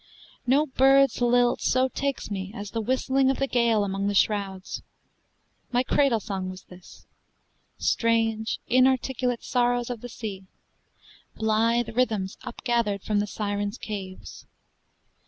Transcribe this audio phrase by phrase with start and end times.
[0.47, 4.81] No bird's lilt So takes me as the whistling of the gale Among the shrouds.
[5.71, 7.05] My cradle song was this,
[7.77, 10.47] Strange inarticulate sorrows of the sea,
[11.35, 14.47] Blithe rhythms upgathered from the Sirens' caves.